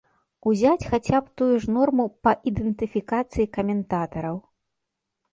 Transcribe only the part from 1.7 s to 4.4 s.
норму па ідэнтыфікацыі каментатараў.